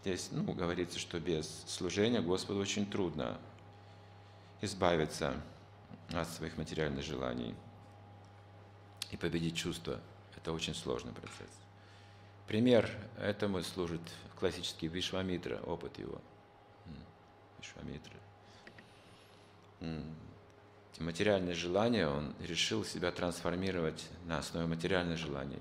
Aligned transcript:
Здесь 0.00 0.28
ну, 0.30 0.52
говорится, 0.52 0.98
что 0.98 1.18
без 1.18 1.64
служения 1.66 2.20
Господу 2.20 2.60
очень 2.60 2.88
трудно 2.88 3.38
избавиться 4.60 5.34
от 6.10 6.28
своих 6.28 6.56
материальных 6.56 7.04
желаний 7.04 7.54
и 9.10 9.16
победить 9.16 9.56
чувства. 9.56 10.00
Это 10.36 10.52
очень 10.52 10.74
сложный 10.74 11.12
процесс. 11.12 11.50
Пример 12.46 12.90
этому 13.18 13.62
служит 13.62 14.00
классический 14.38 14.86
Вишвамитра, 14.86 15.60
опыт 15.66 15.98
его. 15.98 16.20
Вишвамитра. 17.58 18.14
Эти 19.80 21.02
материальные 21.02 21.54
желания, 21.54 22.08
он 22.08 22.34
решил 22.40 22.84
себя 22.84 23.10
трансформировать 23.10 24.08
на 24.26 24.38
основе 24.38 24.66
материальных 24.66 25.18
желаний. 25.18 25.58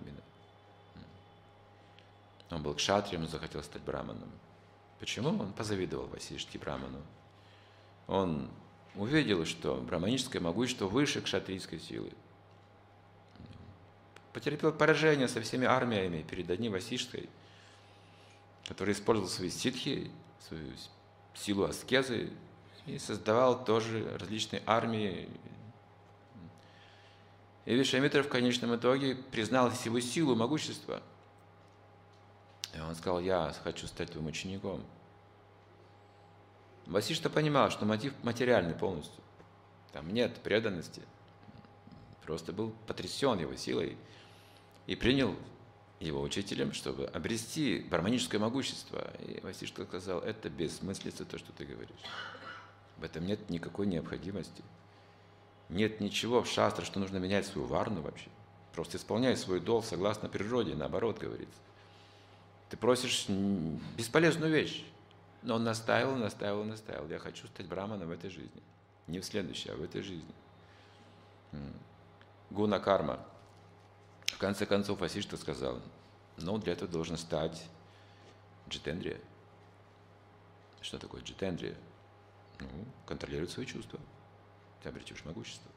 Он 2.49 2.63
был 2.63 2.73
кшатрием, 2.73 3.23
он 3.23 3.27
захотел 3.27 3.61
стать 3.63 3.81
браманом. 3.81 4.31
Почему? 4.99 5.29
Он 5.29 5.51
позавидовал 5.51 6.07
Васишке 6.07 6.57
браману. 6.57 7.01
Он 8.07 8.49
увидел, 8.95 9.45
что 9.45 9.75
браманическое 9.75 10.41
могущество 10.41 10.85
выше 10.85 11.21
кшатрийской 11.21 11.79
силы. 11.79 12.11
Потерпел 14.33 14.71
поражение 14.71 15.27
со 15.27 15.41
всеми 15.41 15.65
армиями 15.65 16.21
перед 16.23 16.49
одним 16.49 16.71
Васишкой, 16.71 17.29
который 18.65 18.93
использовал 18.93 19.29
свои 19.29 19.49
ситхи, 19.49 20.11
свою 20.47 20.71
силу 21.33 21.65
аскезы 21.65 22.31
и 22.85 22.97
создавал 22.97 23.65
тоже 23.65 24.17
различные 24.17 24.63
армии. 24.65 25.29
И 27.65 27.75
Вишамитра 27.75 28.23
в 28.23 28.29
конечном 28.29 28.75
итоге 28.75 29.15
признал 29.15 29.69
его 29.83 29.99
силу, 29.99 30.35
могущество– 30.35 31.03
и 32.73 32.79
он 32.79 32.95
сказал, 32.95 33.19
я 33.19 33.53
хочу 33.63 33.87
стать 33.87 34.11
твоим 34.11 34.27
учеником. 34.27 34.83
Васишта 36.85 37.29
понимал, 37.29 37.69
что 37.69 37.85
мотив 37.85 38.13
материальный 38.23 38.73
полностью. 38.73 39.21
Там 39.91 40.13
нет 40.13 40.35
преданности. 40.41 41.01
Просто 42.23 42.53
был 42.53 42.73
потрясен 42.87 43.39
его 43.39 43.55
силой 43.55 43.97
и 44.85 44.95
принял 44.95 45.35
его 45.99 46.21
учителем, 46.21 46.73
чтобы 46.73 47.07
обрести 47.07 47.79
гармоническое 47.89 48.39
могущество. 48.39 49.11
И 49.19 49.39
Васишта 49.41 49.85
сказал, 49.85 50.19
это 50.19 50.49
бессмыслица 50.49 51.25
то, 51.25 51.37
что 51.37 51.51
ты 51.53 51.65
говоришь. 51.65 51.97
В 52.97 53.03
этом 53.03 53.25
нет 53.25 53.49
никакой 53.49 53.87
необходимости. 53.87 54.63
Нет 55.69 55.99
ничего 55.99 56.43
в 56.43 56.47
шастре, 56.47 56.85
что 56.85 56.99
нужно 56.99 57.17
менять 57.17 57.45
свою 57.45 57.67
варну 57.67 58.01
вообще. 58.01 58.29
Просто 58.73 58.97
исполняй 58.97 59.35
свой 59.35 59.59
долг 59.59 59.85
согласно 59.85 60.29
природе, 60.29 60.75
наоборот 60.75 61.17
говорится. 61.17 61.59
Ты 62.69 62.77
просишь 62.77 63.27
бесполезную 63.97 64.51
вещь. 64.51 64.85
Но 65.43 65.55
он 65.55 65.63
настаивал, 65.63 66.15
настаивал, 66.15 66.63
настаивал. 66.63 67.07
Я 67.07 67.19
хочу 67.19 67.47
стать 67.47 67.67
браманом 67.67 68.09
в 68.09 68.11
этой 68.11 68.29
жизни. 68.29 68.61
Не 69.07 69.19
в 69.19 69.25
следующей, 69.25 69.69
а 69.69 69.75
в 69.75 69.83
этой 69.83 70.01
жизни. 70.01 70.33
Гуна 72.49 72.79
карма. 72.79 73.19
В 74.25 74.37
конце 74.37 74.65
концов, 74.65 74.99
Васишта 74.99 75.37
сказал, 75.37 75.81
ну, 76.37 76.57
для 76.57 76.73
этого 76.73 76.91
должен 76.91 77.17
стать 77.17 77.63
джитендрия. 78.67 79.19
Что 80.81 80.99
такое 80.99 81.21
джитендрия? 81.21 81.75
Ну, 82.59 82.67
контролировать 83.05 83.51
свои 83.51 83.65
чувства. 83.65 83.99
Ты 84.83 84.89
обретешь 84.89 85.23
могущество. 85.25 85.71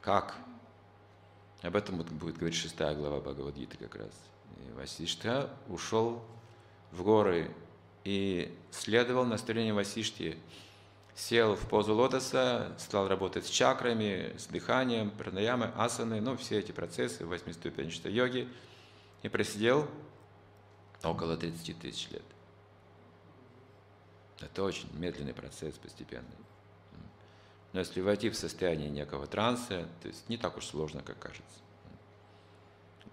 Как? 0.00 0.36
Об 1.62 1.76
этом 1.76 1.98
будет 1.98 2.36
говорить 2.36 2.58
шестая 2.58 2.94
глава 2.94 3.20
Бхагавадгиты 3.20 3.76
как 3.76 3.96
раз. 3.96 4.12
И 4.58 4.72
Васишта 4.72 5.50
ушел 5.68 6.22
в 6.92 7.02
горы 7.02 7.50
и 8.04 8.56
следовал 8.70 9.24
наставлению 9.24 9.74
Васишти. 9.74 10.38
Сел 11.14 11.56
в 11.56 11.66
позу 11.68 11.94
лотоса, 11.94 12.76
стал 12.78 13.08
работать 13.08 13.46
с 13.46 13.48
чакрами, 13.48 14.34
с 14.36 14.46
дыханием, 14.46 15.10
пранаямой, 15.10 15.70
асаны, 15.76 16.20
ну, 16.20 16.36
все 16.36 16.58
эти 16.58 16.72
процессы 16.72 17.24
восьмиступенчатой 17.24 18.12
йоги. 18.12 18.48
И 19.22 19.28
просидел 19.28 19.88
около 21.02 21.36
30 21.36 21.78
тысяч 21.80 22.10
лет. 22.10 22.22
Это 24.40 24.62
очень 24.62 24.88
медленный 24.98 25.32
процесс, 25.32 25.76
постепенный. 25.78 26.36
Но 27.72 27.80
если 27.80 28.00
войти 28.00 28.30
в 28.30 28.36
состояние 28.36 28.90
некого 28.90 29.26
транса, 29.26 29.88
то 30.02 30.08
есть 30.08 30.28
не 30.28 30.36
так 30.36 30.56
уж 30.56 30.66
сложно, 30.66 31.02
как 31.02 31.18
кажется. 31.18 31.60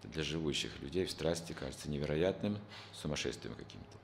Для 0.07 0.23
живущих 0.23 0.79
людей 0.81 1.05
в 1.05 1.11
страсти 1.11 1.53
кажется 1.53 1.89
невероятным 1.89 2.57
сумасшествием 2.93 3.55
каким-то. 3.55 3.97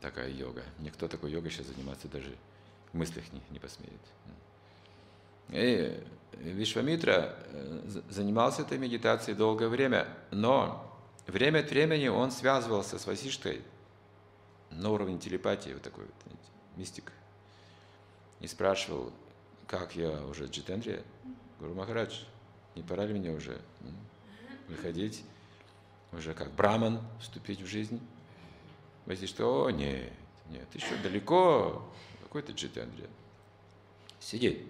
Такая 0.00 0.30
йога. 0.30 0.62
Никто 0.78 1.08
такой 1.08 1.30
йогой 1.30 1.50
сейчас 1.50 1.66
заниматься 1.66 2.08
даже 2.08 2.36
в 2.92 2.96
мыслях 2.96 3.24
не, 3.32 3.40
не 3.50 3.58
посмеет. 3.58 4.00
И 5.50 6.00
Вишвамитра 6.32 7.34
э, 7.46 8.00
занимался 8.08 8.62
этой 8.62 8.78
медитацией 8.78 9.36
долгое 9.36 9.68
время, 9.68 10.06
но 10.30 10.96
время 11.26 11.60
от 11.60 11.70
времени 11.70 12.08
он 12.08 12.30
связывался 12.30 12.98
с 12.98 13.06
Васиштой 13.06 13.62
на 14.70 14.90
уровне 14.90 15.18
телепатии, 15.18 15.70
вот 15.70 15.82
такой 15.82 16.04
вот, 16.04 16.14
знаете, 16.24 16.44
мистик, 16.76 17.12
и 18.40 18.46
спрашивал, 18.46 19.12
как 19.66 19.96
я 19.96 20.24
уже 20.26 20.46
Джитендре, 20.46 21.02
Гуру 21.58 21.74
Махарадж, 21.74 22.22
не 22.76 22.82
пора 22.82 23.04
ли 23.04 23.14
мне 23.14 23.30
уже 23.30 23.60
выходить, 24.70 25.22
уже 26.12 26.34
как 26.34 26.52
браман 26.52 27.00
вступить 27.20 27.60
в 27.60 27.66
жизнь. 27.66 28.00
Вы 29.06 29.16
что, 29.26 29.64
о, 29.64 29.70
нет, 29.70 30.12
нет, 30.48 30.66
еще 30.74 30.96
далеко, 31.02 31.88
какой 32.22 32.42
ты 32.42 32.52
Джитендре. 32.52 33.08
Сиди. 34.20 34.66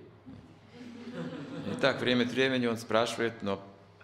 И 1.67 1.81
так 1.81 2.01
время 2.01 2.25
от 2.25 2.31
времени 2.31 2.67
он 2.67 2.79
спрашивает, 2.79 3.43
но 3.43 3.63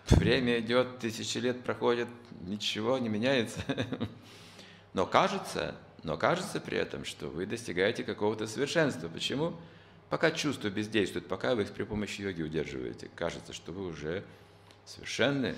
время 0.09 0.59
идет, 0.61 0.99
тысячи 0.99 1.39
лет 1.39 1.63
проходит, 1.63 2.09
ничего 2.43 2.99
не 2.99 3.09
меняется. 3.09 3.61
Но 4.93 5.07
кажется, 5.07 5.75
но 6.03 6.17
кажется 6.17 6.61
при 6.61 6.79
этом, 6.79 7.05
что 7.05 7.29
вы 7.29 7.47
достигаете 7.47 8.03
какого-то 8.05 8.47
совершенства. 8.47 9.09
Почему? 9.09 9.55
Пока 10.09 10.31
чувства 10.31 10.69
бездействуют, 10.69 11.27
пока 11.29 11.55
вы 11.55 11.63
их 11.63 11.73
при 11.73 11.83
помощи 11.83 12.21
йоги 12.21 12.43
удерживаете, 12.43 13.11
кажется, 13.15 13.53
что 13.53 13.73
вы 13.73 13.87
уже 13.87 14.25
совершенны, 14.85 15.57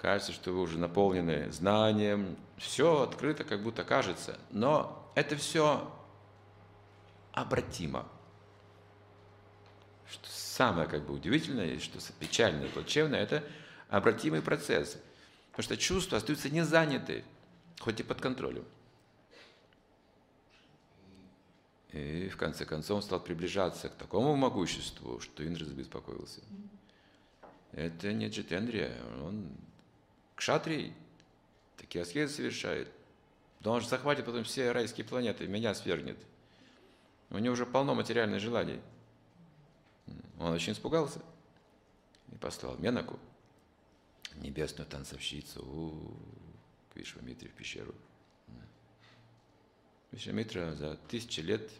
кажется, 0.00 0.32
что 0.32 0.52
вы 0.52 0.62
уже 0.62 0.78
наполнены 0.78 1.52
знанием, 1.52 2.36
все 2.56 3.02
открыто, 3.02 3.44
как 3.44 3.62
будто 3.62 3.84
кажется, 3.84 4.38
но 4.50 5.12
это 5.14 5.36
все 5.36 5.92
обратимо. 7.32 8.08
Что 10.08 10.26
самое 10.28 10.88
как 10.88 11.04
бы 11.04 11.12
удивительное, 11.12 11.74
и 11.74 11.78
что 11.78 11.98
печальное, 12.18 12.68
плачевное, 12.68 13.20
это 13.20 13.44
обратимый 13.88 14.40
процесс. 14.40 14.98
Потому 15.50 15.64
что 15.64 15.76
чувства 15.76 16.16
остаются 16.16 16.48
не 16.48 16.64
заняты, 16.64 17.22
хоть 17.78 18.00
и 18.00 18.02
под 18.02 18.20
контролем. 18.20 18.64
И 21.92 22.28
в 22.28 22.36
конце 22.36 22.64
концов 22.64 22.96
он 22.96 23.02
стал 23.02 23.20
приближаться 23.20 23.88
к 23.88 23.96
такому 23.96 24.34
могуществу, 24.34 25.20
что 25.20 25.46
Индра 25.46 25.64
забеспокоился. 25.64 26.40
Это 27.72 28.12
не 28.12 28.28
Джитендрия, 28.28 28.96
он 29.22 29.50
кшатрий, 30.40 30.94
такие 31.76 32.02
аскезы 32.02 32.34
совершает. 32.34 32.90
Да 33.60 33.72
он 33.72 33.82
же 33.82 33.88
захватит 33.88 34.24
потом 34.24 34.44
все 34.44 34.72
райские 34.72 35.06
планеты, 35.06 35.46
меня 35.46 35.74
свергнет. 35.74 36.16
У 37.28 37.38
него 37.38 37.52
уже 37.52 37.66
полно 37.66 37.94
материальных 37.94 38.40
желаний. 38.40 38.80
Он 40.38 40.52
очень 40.52 40.72
испугался 40.72 41.20
и 42.32 42.36
послал 42.36 42.78
Менаку, 42.78 43.20
небесную 44.36 44.88
танцовщицу, 44.88 45.62
у, 45.62 46.16
к 46.92 46.96
Вишвамитре 46.96 47.50
в 47.50 47.52
пещеру. 47.52 47.94
Вишвамитра 50.10 50.74
за 50.74 50.96
тысячи 51.08 51.40
лет 51.40 51.70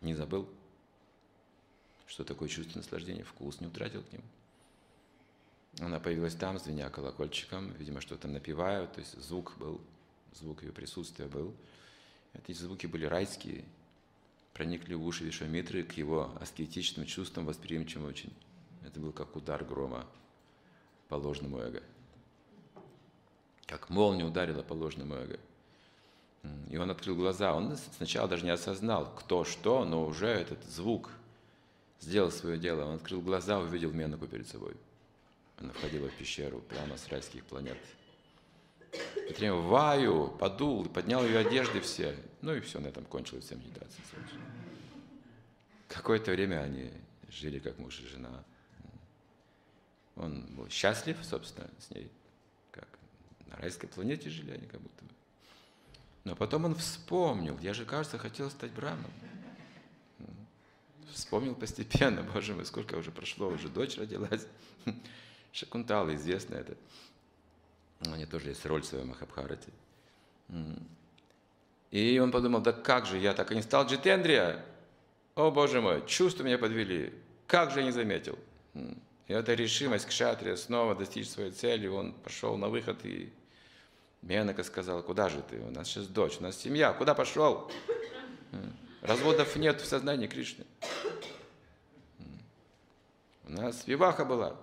не 0.00 0.14
забыл, 0.14 0.48
что 2.06 2.24
такое 2.24 2.48
чувство 2.48 2.78
наслаждения, 2.78 3.24
вкус 3.24 3.60
не 3.60 3.66
утратил 3.66 4.02
к 4.02 4.10
нему. 4.10 4.24
Она 5.80 5.98
появилась 5.98 6.34
там, 6.34 6.58
звеня 6.58 6.88
колокольчиком, 6.88 7.72
видимо, 7.72 8.00
что-то 8.00 8.28
напевая, 8.28 8.86
то 8.86 9.00
есть 9.00 9.20
звук 9.20 9.54
был, 9.58 9.80
звук 10.32 10.62
ее 10.62 10.72
присутствия 10.72 11.26
был. 11.26 11.54
Эти 12.32 12.52
звуки 12.52 12.86
были 12.86 13.06
райские, 13.06 13.64
проникли 14.52 14.94
в 14.94 15.04
уши 15.04 15.24
Вишвамитры 15.24 15.82
к 15.82 15.92
его 15.92 16.32
аскетичным 16.40 17.06
чувствам, 17.06 17.46
восприимчивым 17.46 18.08
очень. 18.08 18.32
Это 18.84 19.00
был 19.00 19.12
как 19.12 19.34
удар 19.34 19.64
грома 19.64 20.06
по 21.08 21.16
ложному 21.16 21.58
эго. 21.58 21.82
Как 23.66 23.90
молния 23.90 24.24
ударила 24.24 24.62
по 24.62 24.74
ложному 24.74 25.14
эго. 25.14 25.40
И 26.70 26.76
он 26.76 26.90
открыл 26.90 27.16
глаза. 27.16 27.54
Он 27.54 27.76
сначала 27.96 28.28
даже 28.28 28.44
не 28.44 28.50
осознал, 28.50 29.12
кто 29.14 29.44
что, 29.44 29.84
но 29.84 30.04
уже 30.04 30.26
этот 30.26 30.62
звук 30.64 31.10
сделал 32.00 32.30
свое 32.30 32.58
дело. 32.58 32.84
Он 32.84 32.96
открыл 32.96 33.22
глаза, 33.22 33.58
увидел 33.58 33.92
Менаку 33.92 34.26
перед 34.26 34.46
собой. 34.46 34.76
Она 35.58 35.72
входила 35.72 36.08
в 36.08 36.14
пещеру 36.14 36.60
прямо 36.60 36.96
с 36.96 37.08
райских 37.08 37.44
планет. 37.44 37.78
Петрем 39.28 39.66
ваю, 39.66 40.28
подул, 40.28 40.84
поднял 40.86 41.24
ее 41.24 41.38
одежды 41.38 41.80
все. 41.80 42.16
Ну 42.42 42.54
и 42.54 42.60
все, 42.60 42.80
на 42.80 42.88
этом 42.88 43.04
кончилась 43.04 43.44
вся 43.44 43.56
медитация. 43.56 44.04
Какое-то 45.88 46.32
время 46.32 46.62
они 46.62 46.90
жили 47.28 47.58
как 47.58 47.78
муж 47.78 48.00
и 48.00 48.06
жена. 48.06 48.44
Он 50.16 50.46
был 50.54 50.68
счастлив, 50.68 51.16
собственно, 51.22 51.68
с 51.78 51.90
ней, 51.90 52.10
как 52.70 52.88
на 53.46 53.56
райской 53.56 53.88
планете 53.88 54.30
жили 54.30 54.52
они 54.52 54.66
как 54.66 54.80
будто 54.80 55.04
бы. 55.04 55.10
Но 56.24 56.36
потом 56.36 56.64
он 56.64 56.74
вспомнил, 56.74 57.58
я 57.58 57.74
же, 57.74 57.84
кажется, 57.84 58.18
хотел 58.18 58.50
стать 58.50 58.72
брамом. 58.72 59.10
Вспомнил 61.12 61.54
постепенно, 61.54 62.22
боже 62.22 62.54
мой, 62.54 62.64
сколько 62.64 62.94
уже 62.96 63.10
прошло, 63.10 63.48
уже 63.48 63.68
дочь 63.68 63.96
родилась. 63.98 64.46
Шакунтала, 65.54 66.12
известно 66.16 66.56
это. 66.56 66.76
У 68.00 68.16
нее 68.16 68.26
тоже 68.26 68.48
есть 68.48 68.66
роль 68.66 68.82
в 68.82 68.86
своем 68.86 69.08
Махабхарате. 69.08 69.70
И 71.92 72.18
он 72.18 72.32
подумал, 72.32 72.60
да 72.60 72.72
как 72.72 73.06
же, 73.06 73.18
я 73.18 73.34
так 73.34 73.52
и 73.52 73.54
не 73.54 73.62
стал 73.62 73.86
Джитендрия. 73.86 74.64
О, 75.36 75.52
боже 75.52 75.80
мой, 75.80 76.04
чувства 76.06 76.42
меня 76.42 76.58
подвели. 76.58 77.14
Как 77.46 77.70
же 77.70 77.80
я 77.80 77.86
не 77.86 77.92
заметил. 77.92 78.36
И 78.74 79.32
эта 79.32 79.54
решимость 79.54 80.06
к 80.06 80.10
шатре 80.10 80.56
снова 80.56 80.96
достичь 80.96 81.30
своей 81.30 81.52
цели, 81.52 81.86
он 81.86 82.12
пошел 82.12 82.56
на 82.56 82.68
выход 82.68 83.04
и 83.04 83.32
Менака 84.22 84.64
сказала, 84.64 85.02
куда 85.02 85.28
же 85.28 85.40
ты? 85.42 85.60
У 85.60 85.70
нас 85.70 85.86
сейчас 85.86 86.08
дочь, 86.08 86.38
у 86.40 86.42
нас 86.42 86.56
семья, 86.56 86.92
куда 86.92 87.14
пошел? 87.14 87.70
Разводов 89.02 89.54
нет 89.54 89.80
в 89.80 89.86
сознании 89.86 90.26
Кришны. 90.26 90.64
У 93.46 93.52
нас 93.52 93.86
виваха 93.86 94.24
была. 94.24 94.56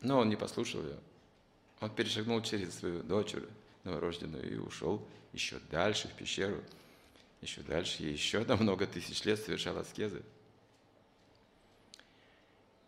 Но 0.00 0.18
он 0.18 0.28
не 0.28 0.36
послушал 0.36 0.82
ее. 0.82 0.98
Он 1.80 1.90
перешагнул 1.90 2.40
через 2.42 2.74
свою 2.74 3.02
дочь 3.02 3.34
новорожденную 3.84 4.52
и 4.52 4.56
ушел 4.56 5.06
еще 5.32 5.58
дальше 5.70 6.08
в 6.08 6.14
пещеру, 6.14 6.62
еще 7.42 7.60
дальше, 7.62 8.02
и 8.02 8.10
еще 8.10 8.44
на 8.44 8.56
много 8.56 8.86
тысяч 8.86 9.24
лет 9.24 9.38
совершал 9.38 9.78
аскезы. 9.78 10.22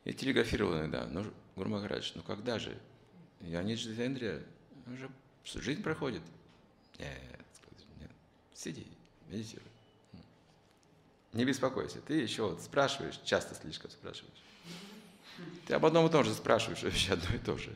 И 0.05 0.13
телеграфировал 0.15 0.79
иногда, 0.79 1.07
ну, 1.07 1.25
Гуру 1.55 1.69
Махарадж, 1.69 2.13
ну 2.15 2.23
когда 2.23 2.59
же? 2.59 2.79
Я 3.41 3.63
не 3.63 3.75
Джитендрия, 3.75 4.43
уже 4.87 5.11
жизнь 5.45 5.83
проходит. 5.83 6.23
Нет, 6.99 7.21
нет, 8.01 8.11
сиди, 8.55 8.87
медитируй. 9.29 9.67
Не 11.35 11.45
беспокойся, 11.45 12.01
ты 12.01 12.15
еще 12.15 12.49
вот 12.49 12.63
спрашиваешь, 12.63 13.21
часто 13.25 13.55
слишком 13.55 13.91
спрашиваешь. 13.91 14.43
Ты 15.67 15.75
об 15.75 15.85
одном 15.85 16.07
и 16.07 16.11
том 16.11 16.25
же 16.25 16.33
спрашиваешь 16.33 16.83
вообще 16.83 17.13
одно 17.13 17.35
и 17.35 17.39
то 17.39 17.57
же. 17.57 17.75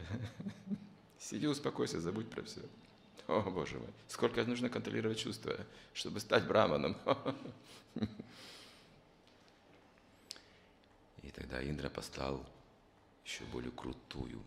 Сиди, 1.19 1.47
успокойся, 1.47 2.01
забудь 2.01 2.31
про 2.31 2.43
все. 2.43 2.61
О, 3.29 3.43
Боже 3.43 3.79
мой, 3.79 3.89
сколько 4.09 4.45
нужно 4.45 4.69
контролировать 4.69 5.19
чувства, 5.19 5.57
чтобы 5.95 6.21
стать 6.21 6.47
браманом. 6.47 6.97
И 11.23 11.31
тогда 11.31 11.63
Индра 11.63 11.89
послал 11.89 12.45
еще 13.25 13.45
более 13.45 13.71
крутую. 13.71 14.43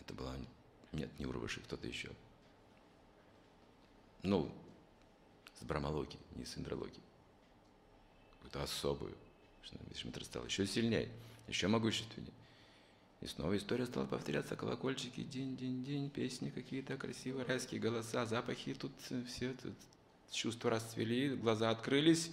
Это 0.00 0.14
была, 0.14 0.36
нет, 0.92 1.10
не 1.18 1.26
Урваши, 1.26 1.60
кто-то 1.60 1.86
еще. 1.86 2.10
Ну, 4.22 4.52
с 5.58 5.64
Брамалоки, 5.64 6.18
не 6.36 6.44
с 6.44 6.56
Индралоки. 6.56 7.00
Какую-то 8.32 8.62
особую. 8.62 9.16
Вишмитра 9.90 10.24
стал 10.24 10.44
еще 10.44 10.66
сильнее, 10.66 11.08
еще 11.48 11.68
могущественнее. 11.68 12.32
И 13.20 13.26
снова 13.26 13.56
история 13.56 13.86
стала 13.86 14.06
повторяться, 14.06 14.56
колокольчики, 14.56 15.22
день-день-день, 15.22 16.08
песни 16.08 16.48
какие-то 16.48 16.96
красивые, 16.96 17.44
райские 17.44 17.80
голоса, 17.80 18.24
запахи, 18.24 18.72
тут 18.72 18.92
все 19.26 19.52
тут 19.54 19.74
чувства 20.30 20.70
расцвели, 20.70 21.36
глаза 21.36 21.70
открылись. 21.70 22.30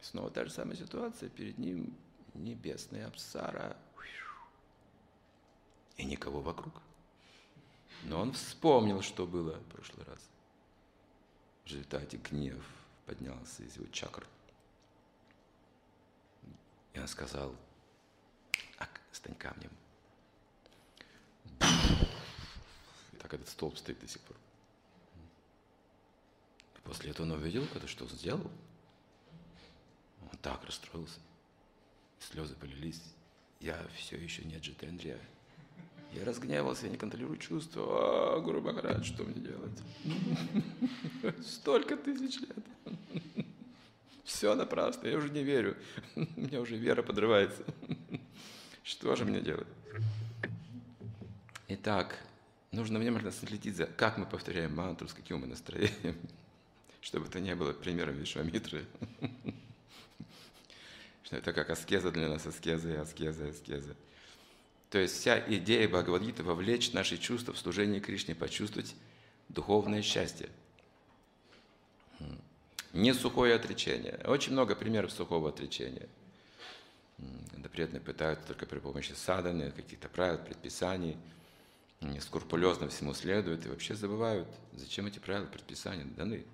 Снова 0.00 0.30
та 0.30 0.44
же 0.44 0.50
самая 0.50 0.76
ситуация, 0.76 1.28
перед 1.28 1.58
ним 1.58 1.94
небесная 2.34 3.06
абсара. 3.06 3.76
И 5.96 6.04
никого 6.04 6.40
вокруг. 6.40 6.74
Но 8.04 8.20
он 8.20 8.32
вспомнил, 8.32 9.02
что 9.02 9.26
было 9.26 9.52
в 9.52 9.64
прошлый 9.66 10.04
раз. 10.06 10.18
В 11.64 11.68
результате 11.68 12.16
гнев 12.16 12.64
поднялся 13.06 13.62
из 13.62 13.76
его 13.76 13.86
чакр. 13.92 14.26
И 16.94 16.98
он 16.98 17.08
сказал, 17.08 17.54
Ак, 18.78 19.00
стань 19.12 19.34
камнем. 19.34 19.70
И 23.12 23.16
так 23.18 23.32
этот 23.34 23.48
столб 23.48 23.76
стоит 23.78 23.98
до 24.00 24.08
сих 24.08 24.20
пор. 24.22 24.36
И 26.76 26.80
после 26.84 27.10
этого 27.10 27.26
он 27.26 27.32
увидел, 27.32 27.64
это 27.74 27.86
что 27.86 28.06
сделал. 28.08 28.50
Он 30.20 30.38
так 30.40 30.64
расстроился. 30.64 31.20
Слезы 32.18 32.54
полились. 32.54 33.02
Я 33.60 33.86
все 33.96 34.16
еще 34.16 34.44
не 34.44 34.58
Джитендрия. 34.58 35.18
Я 36.12 36.24
разгневался, 36.24 36.86
я 36.86 36.92
не 36.92 36.98
контролирую 36.98 37.38
чувства. 37.38 38.36
А, 38.36 38.40
Гуру 38.40 38.60
Махарадж, 38.60 39.04
что 39.04 39.24
мне 39.24 39.40
делать? 39.40 39.78
Столько 41.46 41.96
тысяч 41.96 42.40
лет. 42.40 42.64
Все 44.42 44.56
напрасно, 44.56 45.06
я 45.06 45.18
уже 45.18 45.30
не 45.30 45.44
верю. 45.44 45.76
У 46.16 46.20
меня 46.34 46.60
уже 46.60 46.74
вера 46.74 47.00
подрывается. 47.04 47.62
Что 48.82 49.14
же 49.14 49.24
мне 49.24 49.40
делать? 49.40 49.68
Итак, 51.68 52.18
нужно 52.72 52.98
внимательно 52.98 53.30
следить 53.30 53.76
за, 53.76 53.86
как 53.86 54.18
мы 54.18 54.26
повторяем 54.26 54.74
мантру, 54.74 55.06
с 55.06 55.12
каким 55.12 55.38
мы 55.38 55.46
настроением, 55.46 56.16
чтобы 57.00 57.28
это 57.28 57.38
не 57.38 57.54
было 57.54 57.72
примером 57.72 58.16
Вишвамитры. 58.16 58.84
Что 61.22 61.36
это 61.36 61.52
как 61.52 61.70
аскеза 61.70 62.10
для 62.10 62.28
нас, 62.28 62.44
аскеза 62.44 62.90
и 62.90 62.96
аскеза, 62.96 63.46
аскеза. 63.46 63.94
То 64.90 64.98
есть 64.98 65.20
вся 65.20 65.38
идея 65.38 65.88
Бхагавадгиты 65.88 66.42
вовлечь 66.42 66.92
наши 66.92 67.16
чувства 67.16 67.54
в 67.54 67.58
служение 67.58 68.00
Кришне, 68.00 68.34
почувствовать 68.34 68.96
духовное 69.48 70.02
счастье. 70.02 70.48
Не 72.92 73.14
сухое 73.14 73.54
отречение. 73.54 74.20
Очень 74.26 74.52
много 74.52 74.74
примеров 74.74 75.12
сухого 75.12 75.48
отречения. 75.48 76.08
Когда 77.50 77.68
преданные 77.68 78.00
пытаются 78.00 78.46
только 78.46 78.66
при 78.66 78.78
помощи 78.78 79.12
саданы, 79.12 79.70
каких-то 79.70 80.08
правил, 80.08 80.38
предписаний, 80.38 81.16
скрупулезно 82.20 82.88
всему 82.88 83.14
следуют 83.14 83.64
и 83.64 83.68
вообще 83.68 83.94
забывают, 83.94 84.48
зачем 84.72 85.06
эти 85.06 85.18
правила, 85.18 85.46
предписания 85.46 86.04
даны. 86.04 86.44